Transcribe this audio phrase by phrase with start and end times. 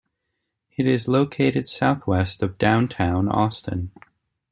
[0.79, 3.91] It is located southwest of downtown Austin.